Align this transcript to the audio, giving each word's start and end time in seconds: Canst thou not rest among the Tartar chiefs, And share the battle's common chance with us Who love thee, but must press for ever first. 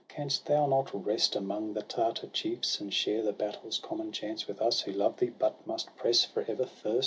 Canst 0.09 0.47
thou 0.47 0.65
not 0.65 0.89
rest 1.05 1.35
among 1.35 1.75
the 1.75 1.83
Tartar 1.83 2.25
chiefs, 2.29 2.79
And 2.81 2.91
share 2.91 3.21
the 3.21 3.31
battle's 3.31 3.77
common 3.77 4.11
chance 4.11 4.47
with 4.47 4.59
us 4.59 4.81
Who 4.81 4.91
love 4.91 5.17
thee, 5.19 5.29
but 5.29 5.67
must 5.67 5.95
press 5.95 6.25
for 6.25 6.43
ever 6.47 6.65
first. 6.65 6.99